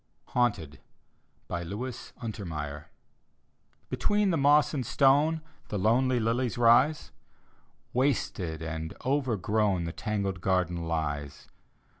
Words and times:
HAUNTED: 0.29 0.79
look 1.47 1.93
untermeyer 2.23 2.85
Between 3.91 4.31
the 4.31 4.37
moss 4.37 4.73
and 4.73 4.83
stone 4.83 5.41
The 5.67 5.77
lonely 5.77 6.19
lilies 6.19 6.57
rise; 6.57 7.11
Wasted 7.93 8.63
and 8.63 8.95
overgrown 9.05 9.83
The 9.83 9.93
tangled 9.93 10.41
garden 10.41 10.87
lies. 10.87 11.47